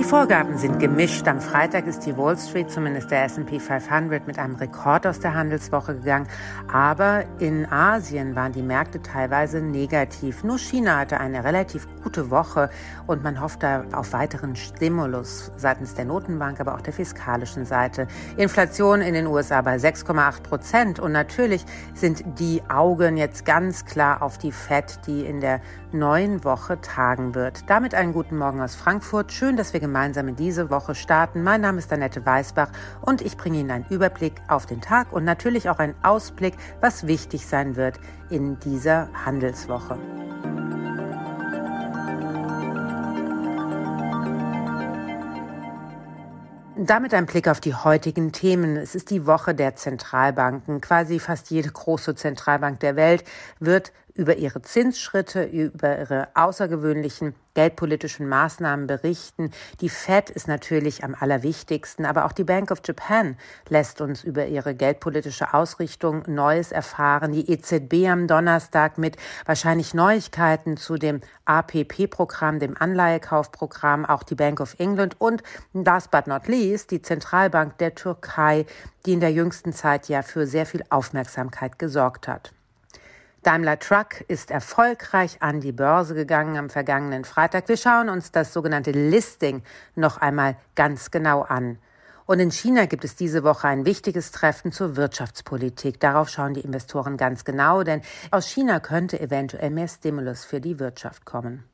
[0.00, 1.28] Die Vorgaben sind gemischt.
[1.28, 5.34] Am Freitag ist die Wall Street, zumindest der S&P 500, mit einem Rekord aus der
[5.34, 6.26] Handelswoche gegangen.
[6.72, 10.42] Aber in Asien waren die Märkte teilweise negativ.
[10.42, 12.70] Nur China hatte eine relativ gute Woche
[13.06, 18.06] und man hofft da auf weiteren Stimulus seitens der Notenbank, aber auch der fiskalischen Seite.
[18.38, 21.62] Inflation in den USA bei 6,8 Prozent und natürlich
[21.92, 25.60] sind die Augen jetzt ganz klar auf die Fed, die in der
[25.92, 27.68] neuen Woche tagen wird.
[27.68, 29.32] Damit einen guten Morgen aus Frankfurt.
[29.32, 31.42] Schön, dass wir gemeinsam in diese Woche starten.
[31.42, 35.24] Mein Name ist Annette Weißbach und ich bringe Ihnen einen Überblick auf den Tag und
[35.24, 37.98] natürlich auch einen Ausblick, was wichtig sein wird
[38.28, 39.98] in dieser Handelswoche.
[46.82, 48.78] Damit ein Blick auf die heutigen Themen.
[48.78, 50.80] Es ist die Woche der Zentralbanken.
[50.80, 53.22] Quasi fast jede große Zentralbank der Welt
[53.58, 59.50] wird über ihre Zinsschritte, über ihre außergewöhnlichen geldpolitischen Maßnahmen berichten.
[59.80, 63.36] Die Fed ist natürlich am allerwichtigsten, aber auch die Bank of Japan
[63.68, 67.32] lässt uns über ihre geldpolitische Ausrichtung Neues erfahren.
[67.32, 69.16] Die EZB am Donnerstag mit
[69.46, 76.26] wahrscheinlich Neuigkeiten zu dem APP-Programm, dem Anleihekaufprogramm, auch die Bank of England und last but
[76.26, 78.66] not least die Zentralbank der Türkei,
[79.06, 82.52] die in der jüngsten Zeit ja für sehr viel Aufmerksamkeit gesorgt hat.
[83.42, 87.68] Daimler Truck ist erfolgreich an die Börse gegangen am vergangenen Freitag.
[87.68, 89.62] Wir schauen uns das sogenannte Listing
[89.94, 91.78] noch einmal ganz genau an.
[92.26, 95.98] Und in China gibt es diese Woche ein wichtiges Treffen zur Wirtschaftspolitik.
[96.00, 100.78] Darauf schauen die Investoren ganz genau, denn aus China könnte eventuell mehr Stimulus für die
[100.78, 101.64] Wirtschaft kommen.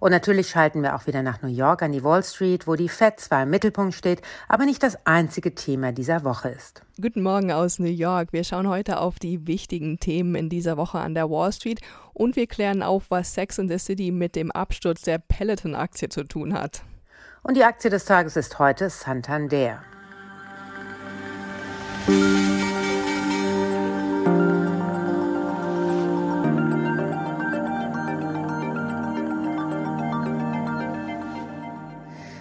[0.00, 2.88] Und natürlich schalten wir auch wieder nach New York an die Wall Street, wo die
[2.88, 6.82] Fed zwar im Mittelpunkt steht, aber nicht das einzige Thema dieser Woche ist.
[7.00, 8.32] Guten Morgen aus New York.
[8.32, 11.80] Wir schauen heute auf die wichtigen Themen in dieser Woche an der Wall Street
[12.12, 16.24] und wir klären auf, was Sex in the City mit dem Absturz der Peloton-Aktie zu
[16.24, 16.82] tun hat.
[17.42, 19.82] Und die Aktie des Tages ist heute Santander.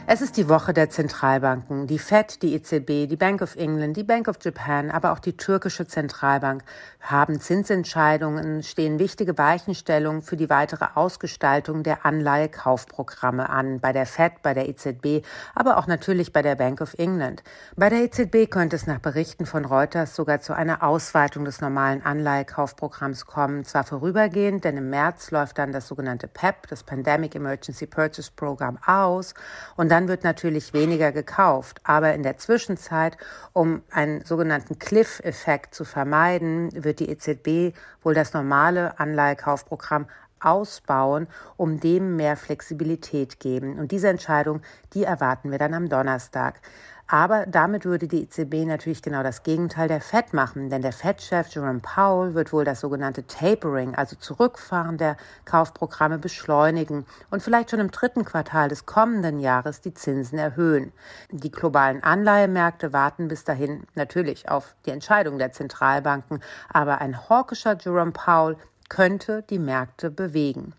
[0.09, 1.85] Es ist die Woche der Zentralbanken.
[1.85, 5.35] Die Fed, die EZB, die Bank of England, die Bank of Japan, aber auch die
[5.35, 6.63] türkische Zentralbank
[7.01, 13.81] haben Zinsentscheidungen, stehen wichtige Weichenstellungen für die weitere Ausgestaltung der Anleihekaufprogramme an.
[13.81, 17.43] Bei der Fed, bei der EZB, aber auch natürlich bei der Bank of England.
[17.75, 22.01] Bei der EZB könnte es nach Berichten von Reuters sogar zu einer Ausweitung des normalen
[22.01, 23.65] Anleihekaufprogramms kommen.
[23.65, 28.77] Zwar vorübergehend, denn im März läuft dann das sogenannte PEP, das Pandemic Emergency Purchase Program,
[28.85, 29.33] aus.
[29.75, 31.81] Und dann wird natürlich weniger gekauft.
[31.83, 33.17] Aber in der Zwischenzeit,
[33.51, 40.05] um einen sogenannten Cliff-Effekt zu vermeiden, wird die EZB wohl das normale Anleihekaufprogramm
[40.39, 41.25] ausbauen,
[41.55, 43.79] um dem mehr Flexibilität geben.
[43.79, 44.61] Und diese Entscheidung,
[44.93, 46.61] die erwarten wir dann am Donnerstag.
[47.09, 51.47] Aber damit würde die EZB natürlich genau das Gegenteil der Fed machen, denn der Fed-Chef
[51.47, 55.15] Jerome Powell wird wohl das sogenannte Tapering, also Zurückfahren der
[55.45, 60.91] Kaufprogramme beschleunigen und vielleicht schon im dritten Quartal des kommenden Jahres die Zinsen erhöhen.
[61.31, 67.77] Die globalen Anleihemärkte warten bis dahin natürlich auf die Entscheidung der Zentralbanken, aber ein hawkischer
[67.79, 68.57] Jerome Powell
[68.89, 70.73] könnte die Märkte bewegen.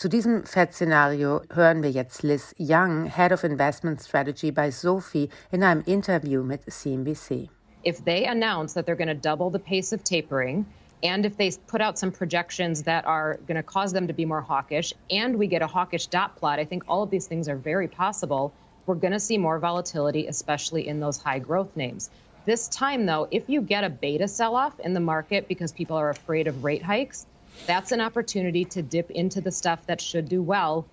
[0.00, 5.62] Zu diesem Fed-Szenario hören wir jetzt Liz Young, Head of Investment Strategy bei Sophie, in
[5.62, 7.50] einem Interview mit CNBC.
[7.84, 10.64] If they announce that they're going to double the pace of tapering,
[11.02, 14.24] and if they put out some projections that are going to cause them to be
[14.24, 17.46] more hawkish, and we get a hawkish dot plot, I think all of these things
[17.46, 18.54] are very possible.
[18.86, 22.08] We're going to see more volatility, especially in those high growth names.
[22.46, 25.98] This time, though, if you get a beta sell off in the market because people
[25.98, 27.26] are afraid of rate hikes,
[27.66, 30.86] that's an opportunity to dip into the stuff that should do well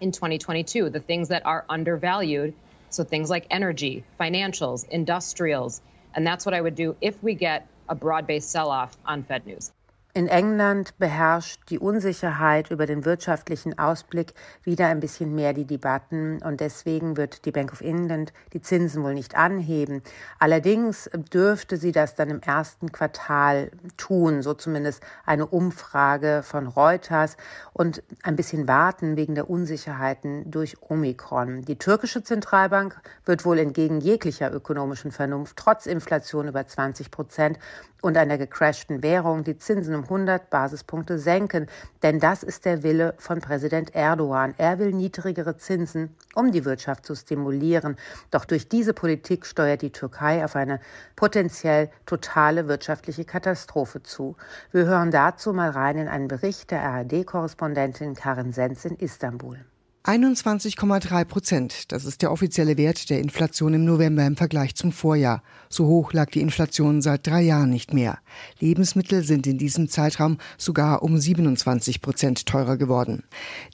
[0.00, 2.54] in 2022, the things that are undervalued.
[2.90, 5.80] So things like energy, financials, industrials.
[6.14, 9.22] And that's what I would do if we get a broad based sell off on
[9.22, 9.70] Fed news.
[10.14, 14.32] In England beherrscht die Unsicherheit über den wirtschaftlichen Ausblick
[14.64, 19.04] wieder ein bisschen mehr die Debatten und deswegen wird die Bank of England die Zinsen
[19.04, 20.02] wohl nicht anheben.
[20.38, 27.36] Allerdings dürfte sie das dann im ersten Quartal tun, so zumindest eine Umfrage von Reuters
[27.74, 31.66] und ein bisschen warten wegen der Unsicherheiten durch Omikron.
[31.66, 37.58] Die türkische Zentralbank wird wohl entgegen jeglicher ökonomischen Vernunft trotz Inflation über 20 Prozent
[38.00, 41.66] und einer gecrashten Währung die Zinsen um 100 Basispunkte senken.
[42.02, 44.54] Denn das ist der Wille von Präsident Erdogan.
[44.58, 47.96] Er will niedrigere Zinsen, um die Wirtschaft zu stimulieren.
[48.30, 50.80] Doch durch diese Politik steuert die Türkei auf eine
[51.16, 54.36] potenziell totale wirtschaftliche Katastrophe zu.
[54.72, 59.58] Wir hören dazu mal rein in einen Bericht der ARD-Korrespondentin Karin Sens in Istanbul.
[60.08, 61.92] 21,3 Prozent.
[61.92, 65.42] Das ist der offizielle Wert der Inflation im November im Vergleich zum Vorjahr.
[65.68, 68.16] So hoch lag die Inflation seit drei Jahren nicht mehr.
[68.58, 73.24] Lebensmittel sind in diesem Zeitraum sogar um 27 Prozent teurer geworden.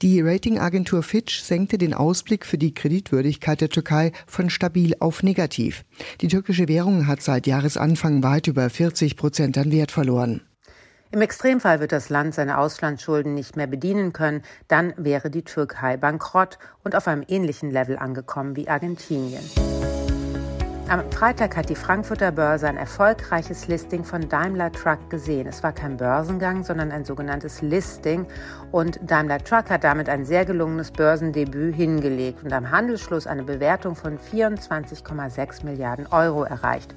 [0.01, 5.85] Die Ratingagentur Fitch senkte den Ausblick für die Kreditwürdigkeit der Türkei von stabil auf negativ.
[6.19, 10.41] Die türkische Währung hat seit Jahresanfang weit über 40 Prozent an Wert verloren.
[11.15, 15.95] Im Extremfall wird das Land seine Auslandsschulden nicht mehr bedienen können, dann wäre die Türkei
[15.95, 19.41] bankrott und auf einem ähnlichen Level angekommen wie Argentinien.
[20.89, 25.47] Am Freitag hat die Frankfurter Börse ein erfolgreiches Listing von Daimler Truck gesehen.
[25.47, 28.27] Es war kein Börsengang, sondern ein sogenanntes Listing.
[28.73, 33.95] Und Daimler Truck hat damit ein sehr gelungenes Börsendebüt hingelegt und am Handelsschluss eine Bewertung
[33.95, 36.93] von 24,6 Milliarden Euro erreicht.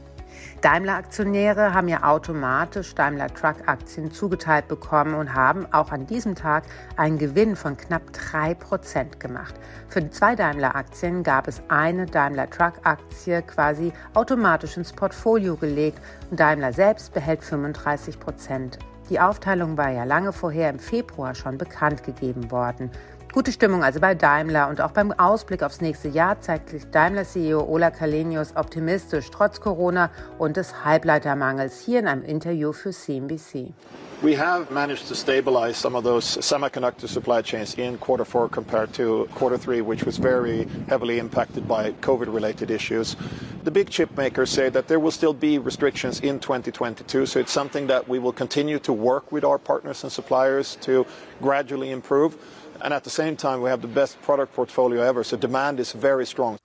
[0.61, 6.64] Daimler-Aktionäre haben ja automatisch Daimler Truck-Aktien zugeteilt bekommen und haben auch an diesem Tag
[6.96, 9.55] einen Gewinn von knapp 3% gemacht.
[9.88, 16.00] Für zwei Daimler-Aktien gab es eine Daimler Truck-Aktie quasi automatisch ins Portfolio gelegt
[16.31, 18.79] und Daimler selbst behält 35%.
[19.11, 22.91] Die Aufteilung war ja lange vorher im Februar schon bekannt gegeben worden.
[23.31, 27.61] Gute Stimmung also bei Daimler und auch beim Ausblick aufs nächste Jahr zeigt sich Daimler-CEO
[27.63, 33.75] Ola Kalenius optimistisch, trotz Corona und des Halbleitermangels, hier in einem Interview für CNBC.
[34.21, 38.93] We have managed to stabilize some of those semiconductor supply chains in quarter four compared
[38.95, 43.15] to quarter three, which was very heavily impacted by COVID related issues.
[43.63, 47.53] The big chip makers say that there will still be restrictions in 2022, so it's
[47.53, 51.07] something that we will continue to work with our partners and suppliers to
[51.41, 52.37] gradually improve.
[52.81, 55.93] And at the same time, we have the best product portfolio ever, so demand is
[55.93, 56.59] very strong.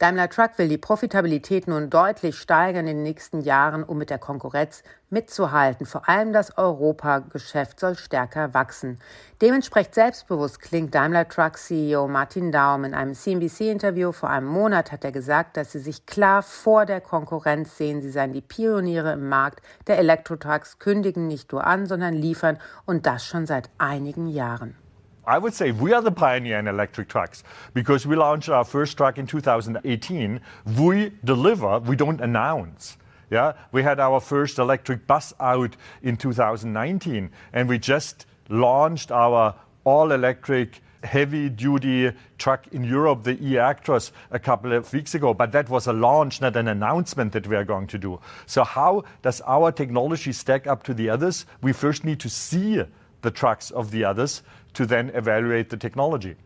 [0.00, 4.18] Daimler Truck will die Profitabilität nun deutlich steigern in den nächsten Jahren, um mit der
[4.18, 5.86] Konkurrenz mitzuhalten.
[5.86, 8.98] Vor allem das Europageschäft soll stärker wachsen.
[9.40, 12.82] Dementsprechend selbstbewusst klingt Daimler Truck CEO Martin Daum.
[12.82, 17.00] In einem CNBC-Interview vor einem Monat hat er gesagt, dass sie sich klar vor der
[17.00, 18.02] Konkurrenz sehen.
[18.02, 23.06] Sie seien die Pioniere im Markt der Elektrotrucks, kündigen nicht nur an, sondern liefern und
[23.06, 24.76] das schon seit einigen Jahren.
[25.26, 28.96] I would say we are the pioneer in electric trucks because we launched our first
[28.96, 30.40] truck in 2018.
[30.76, 32.96] We deliver, we don't announce.
[33.30, 39.54] Yeah, we had our first electric bus out in 2019, and we just launched our
[39.84, 45.34] all-electric heavy-duty truck in Europe, the e-Actros, a couple of weeks ago.
[45.34, 48.20] But that was a launch, not an announcement that we are going to do.
[48.46, 51.46] So how does our technology stack up to the others?
[51.62, 52.82] We first need to see
[53.24, 54.44] the trucks of the others
[54.74, 56.36] to then evaluate the technology.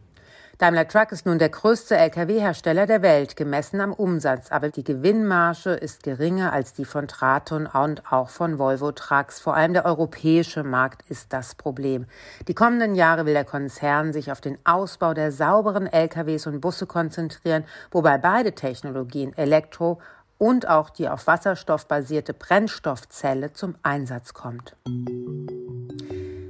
[0.59, 5.71] Daimler Truck ist nun der größte Lkw-Hersteller der Welt, gemessen am Umsatz, aber die Gewinnmarge
[5.71, 9.39] ist geringer als die von Traton und auch von Volvo Trucks.
[9.39, 12.07] Vor allem der europäische Markt ist das Problem.
[12.49, 16.87] Die kommenden Jahre will der Konzern sich auf den Ausbau der sauberen Lkws und Busse
[16.87, 20.01] konzentrieren, wobei beide Technologien Elektro
[20.39, 24.75] und auch die auf Wasserstoff basierte Brennstoffzelle zum Einsatz kommt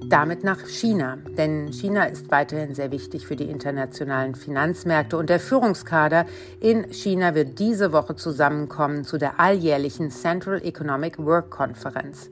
[0.09, 1.19] damit nach China.
[1.37, 6.27] Denn China ist weiterhin sehr wichtig für die internationalen Finanzmärkte und der Führungskader
[6.61, 12.31] in China wird diese Woche zusammenkommen zu der alljährlichen Central Economic Work Konferenz.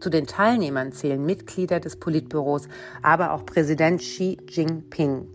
[0.00, 2.68] Zu den Teilnehmern zählen Mitglieder des Politbüros,
[3.02, 5.26] aber auch Präsident Xi Jinping.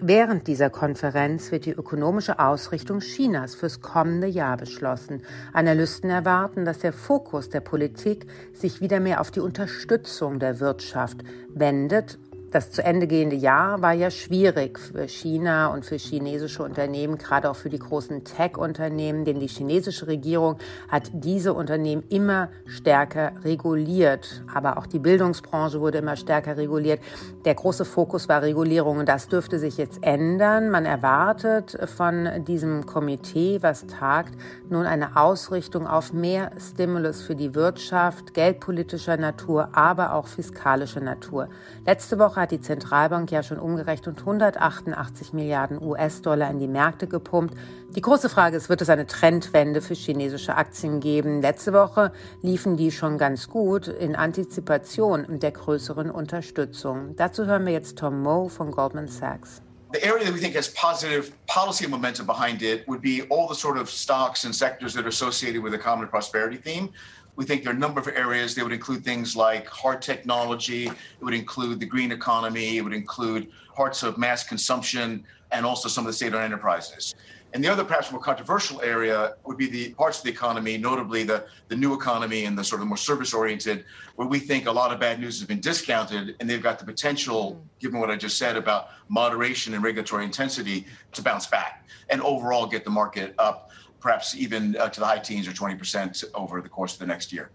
[0.00, 5.22] Während dieser Konferenz wird die ökonomische Ausrichtung Chinas fürs kommende Jahr beschlossen.
[5.52, 11.18] Analysten erwarten, dass der Fokus der Politik sich wieder mehr auf die Unterstützung der Wirtschaft
[11.48, 12.18] wendet
[12.50, 17.50] das zu Ende gehende Jahr war ja schwierig für China und für chinesische Unternehmen, gerade
[17.50, 20.56] auch für die großen Tech-Unternehmen, denn die chinesische Regierung
[20.88, 24.42] hat diese Unternehmen immer stärker reguliert.
[24.52, 27.00] Aber auch die Bildungsbranche wurde immer stärker reguliert.
[27.44, 30.70] Der große Fokus war Regulierung und das dürfte sich jetzt ändern.
[30.70, 34.34] Man erwartet von diesem Komitee, was tagt,
[34.70, 41.48] nun eine Ausrichtung auf mehr Stimulus für die Wirtschaft, geldpolitischer Natur, aber auch fiskalischer Natur.
[41.84, 47.54] Letzte Woche hat die Zentralbank ja schon umgerechnet 188 Milliarden US-Dollar in die Märkte gepumpt.
[47.94, 51.42] Die große Frage ist, wird es eine Trendwende für chinesische Aktien geben?
[51.42, 57.16] Letzte Woche liefen die schon ganz gut in Antizipation der größeren Unterstützung.
[57.16, 59.62] Dazu hören wir jetzt Tom Moe von Goldman Sachs.
[59.90, 63.54] The area that we think has positive policy momentum behind it would be all the
[63.54, 66.90] sort of stocks and sectors that are associated with the common prosperity theme.
[67.36, 68.54] We think there are a number of areas.
[68.54, 72.92] They would include things like hard technology, it would include the green economy, it would
[72.92, 77.14] include parts of mass consumption, and also some of the state owned enterprises.
[77.54, 81.24] And the other perhaps more controversial area would be the parts of the economy, notably
[81.24, 83.86] the, the new economy and the sort of more service oriented,
[84.16, 86.84] where we think a lot of bad news has been discounted and they've got the
[86.84, 87.80] potential, mm.
[87.80, 92.66] given what I just said about moderation and regulatory intensity, to bounce back and overall
[92.66, 96.68] get the market up, perhaps even uh, to the high teens or 20% over the
[96.68, 97.50] course of the next year.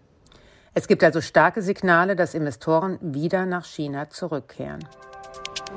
[0.76, 4.80] Es gibt also starke Signale, dass Investoren wieder nach China zurückkehren.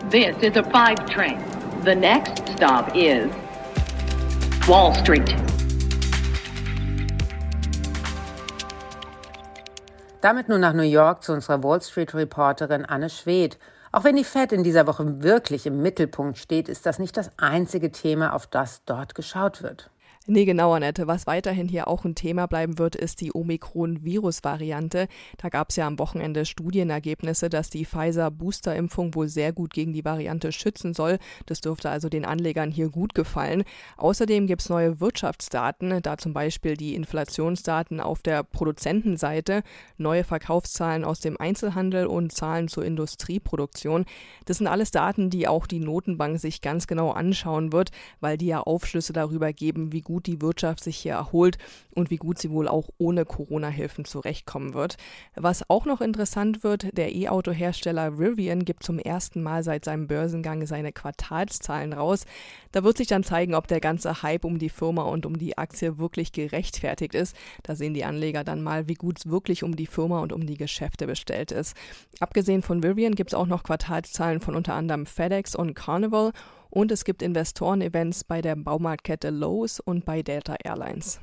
[0.09, 1.37] This is a five train.
[1.83, 3.29] The next stop is
[4.67, 5.33] Wall Street.
[10.19, 13.57] Damit nun nach New York zu unserer Wall Street Reporterin Anne Schwedt.
[13.93, 17.31] Auch wenn die Fed in dieser Woche wirklich im Mittelpunkt steht, ist das nicht das
[17.37, 19.89] einzige Thema, auf das dort geschaut wird.
[20.29, 21.07] Nee, genau, Annette.
[21.07, 25.07] Was weiterhin hier auch ein Thema bleiben wird, ist die Omikron-Virus-Variante.
[25.37, 30.03] Da gab es ja am Wochenende Studienergebnisse, dass die Pfizer-Booster-Impfung wohl sehr gut gegen die
[30.03, 31.19] Variante schützen soll.
[31.45, 33.63] Das dürfte also den Anlegern hier gut gefallen.
[33.95, 39.63] Außerdem gibt es neue Wirtschaftsdaten, da zum Beispiel die Inflationsdaten auf der Produzentenseite,
[39.95, 44.03] neue Verkaufszahlen aus dem Einzelhandel und Zahlen zur Industrieproduktion.
[44.43, 48.47] Das sind alles Daten, die auch die Notenbank sich ganz genau anschauen wird, weil die
[48.47, 51.59] ja Aufschlüsse darüber geben, wie gut gut die Wirtschaft sich hier erholt
[51.93, 54.97] und wie gut sie wohl auch ohne Corona-Hilfen zurechtkommen wird.
[55.35, 60.65] Was auch noch interessant wird, der E-Auto-Hersteller Rivian gibt zum ersten Mal seit seinem Börsengang
[60.65, 62.25] seine Quartalszahlen raus.
[62.71, 65.55] Da wird sich dann zeigen, ob der ganze Hype um die Firma und um die
[65.55, 67.35] Aktie wirklich gerechtfertigt ist.
[67.61, 70.47] Da sehen die Anleger dann mal, wie gut es wirklich um die Firma und um
[70.47, 71.77] die Geschäfte bestellt ist.
[72.19, 76.31] Abgesehen von Rivian gibt es auch noch Quartalszahlen von unter anderem FedEx und Carnival
[76.69, 81.19] und es gibt Investoren-Events bei der Baumarktkette Lowe's und bei Delta Airlines.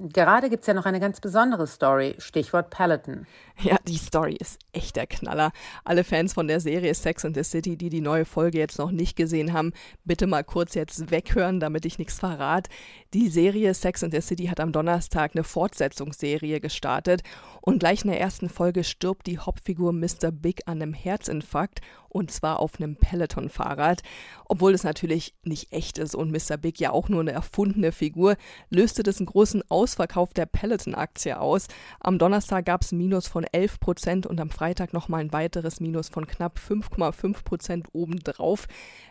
[0.00, 3.26] Gerade gibt es ja noch eine ganz besondere Story, Stichwort Peloton.
[3.60, 5.50] Ja, die Story ist echt der Knaller.
[5.84, 8.92] Alle Fans von der Serie Sex and the City, die die neue Folge jetzt noch
[8.92, 9.72] nicht gesehen haben,
[10.04, 12.70] bitte mal kurz jetzt weghören, damit ich nichts verrate.
[13.14, 17.22] Die Serie Sex and the City hat am Donnerstag eine Fortsetzungsserie gestartet
[17.62, 20.30] und gleich in der ersten Folge stirbt die Hauptfigur Mr.
[20.30, 24.02] Big an einem Herzinfarkt und zwar auf einem Peloton-Fahrrad.
[24.44, 26.58] Obwohl es natürlich nicht echt ist und Mr.
[26.58, 28.36] Big ja auch nur eine erfundene Figur,
[28.68, 31.68] löste das einen großen Ausverkauf der Peloton-Aktie aus.
[32.00, 35.80] Am Donnerstag gab es ein Minus von 11 Prozent und am Freitag nochmal ein weiteres
[35.80, 38.66] Minus von knapp 5,5 Prozent obendrauf.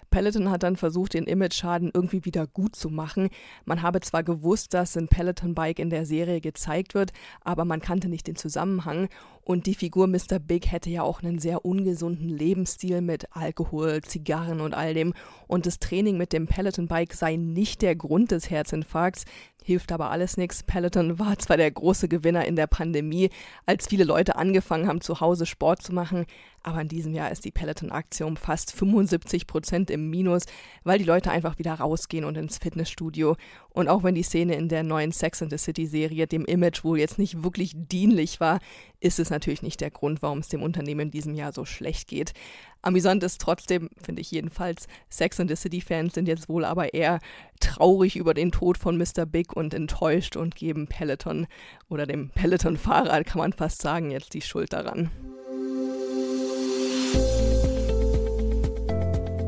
[0.09, 3.29] Peloton hat dann versucht, den Image-Schaden irgendwie wieder gut zu machen.
[3.65, 7.11] Man habe zwar gewusst, dass ein Peloton-Bike in der Serie gezeigt wird,
[7.41, 9.09] aber man kannte nicht den Zusammenhang.
[9.47, 10.39] Und die Figur Mr.
[10.45, 15.13] Big hätte ja auch einen sehr ungesunden Lebensstil mit Alkohol, Zigarren und all dem.
[15.47, 19.23] Und das Training mit dem Peloton-Bike sei nicht der Grund des Herzinfarkts.
[19.63, 20.63] Hilft aber alles nichts.
[20.63, 23.29] Peloton war zwar der große Gewinner in der Pandemie,
[23.65, 26.25] als viele Leute angefangen haben, zu Hause Sport zu machen,
[26.63, 30.43] aber in diesem Jahr ist die Peloton-Aktie um fast 75 Prozent im Minus,
[30.83, 33.35] weil die Leute einfach wieder rausgehen und ins Fitnessstudio.
[33.69, 36.99] Und auch wenn die Szene in der neuen Sex and the City-Serie dem Image wohl
[36.99, 38.59] jetzt nicht wirklich dienlich war,
[38.99, 42.07] ist es natürlich nicht der Grund, warum es dem Unternehmen in diesem Jahr so schlecht
[42.07, 42.33] geht.
[42.81, 47.19] Amüsant ist trotzdem, finde ich jedenfalls, Sex and the City-Fans sind jetzt wohl aber eher
[47.59, 49.25] traurig über den Tod von Mr.
[49.25, 51.47] Big und enttäuscht und geben Peloton
[51.89, 55.11] oder dem Peloton-Fahrer, kann man fast sagen, jetzt die Schuld daran.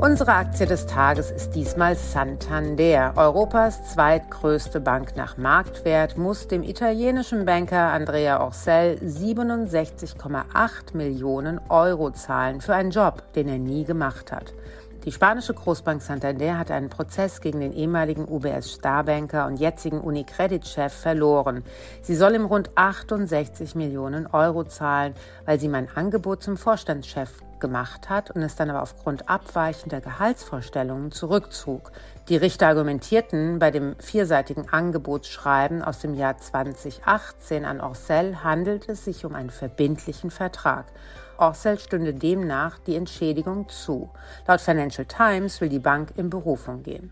[0.01, 3.12] Unsere Aktie des Tages ist diesmal Santander.
[3.18, 12.62] Europas zweitgrößte Bank nach Marktwert muss dem italienischen Banker Andrea Orcel 67,8 Millionen Euro zahlen
[12.62, 14.53] für einen Job, den er nie gemacht hat.
[15.03, 21.65] Die spanische Großbank Santander hat einen Prozess gegen den ehemaligen UBS-Starbanker und jetzigen Unicredit-Chef verloren.
[22.01, 25.13] Sie soll ihm rund 68 Millionen Euro zahlen,
[25.44, 31.11] weil sie mein Angebot zum Vorstandschef gemacht hat und es dann aber aufgrund abweichender Gehaltsvorstellungen
[31.11, 31.91] zurückzog.
[32.29, 39.05] Die Richter argumentierten, bei dem vierseitigen Angebotsschreiben aus dem Jahr 2018 an Orcel handelt es
[39.05, 40.85] sich um einen verbindlichen Vertrag.
[41.37, 44.09] Orcel stünde demnach die Entschädigung zu.
[44.47, 47.11] Laut Financial Times will die Bank in Berufung gehen.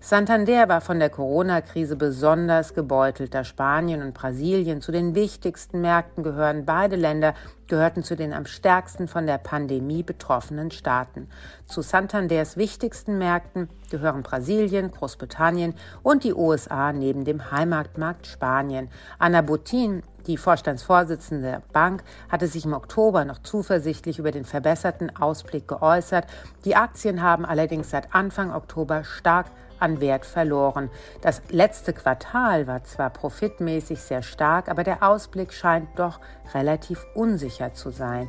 [0.00, 6.22] Santander war von der Corona-Krise besonders gebeutelt, da Spanien und Brasilien zu den wichtigsten Märkten
[6.22, 6.64] gehören.
[6.64, 7.34] Beide Länder
[7.66, 11.28] gehörten zu den am stärksten von der Pandemie betroffenen Staaten.
[11.66, 15.74] Zu Santanders wichtigsten Märkten gehören Brasilien, Großbritannien
[16.04, 18.88] und die USA neben dem Heimatmarkt Spanien.
[19.18, 25.14] Anna Botin, die Vorstandsvorsitzende der Bank hatte sich im Oktober noch zuversichtlich über den verbesserten
[25.16, 26.26] Ausblick geäußert.
[26.64, 29.46] Die Aktien haben allerdings seit Anfang Oktober stark
[29.80, 30.90] an Wert verloren.
[31.22, 36.20] Das letzte Quartal war zwar profitmäßig sehr stark, aber der Ausblick scheint doch
[36.54, 38.28] relativ unsicher zu sein.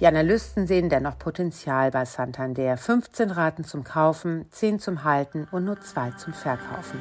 [0.00, 2.78] Die Analysten sehen dennoch Potenzial bei Santander.
[2.78, 6.98] 15 Raten zum Kaufen, 10 zum Halten und nur 2 zum Verkaufen.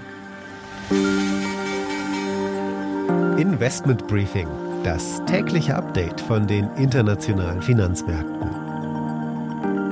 [3.37, 4.49] Investment Briefing,
[4.83, 8.68] das tägliche Update von den internationalen Finanzmärkten.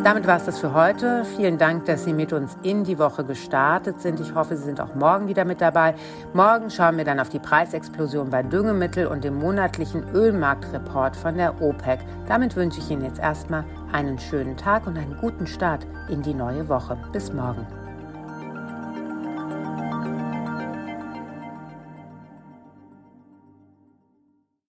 [0.04, 1.25] Damit war es das für heute.
[1.36, 4.20] Vielen Dank, dass Sie mit uns in die Woche gestartet sind.
[4.20, 5.96] Ich hoffe, Sie sind auch morgen wieder mit dabei.
[6.34, 11.62] Morgen schauen wir dann auf die Preisexplosion bei Düngemittel und dem monatlichen Ölmarktreport von der
[11.62, 12.00] OPEC.
[12.27, 16.34] Damit wünsche ich Ihnen jetzt erstmal einen schönen Tag und einen guten Start in die
[16.34, 16.98] neue Woche.
[17.12, 17.66] Bis morgen.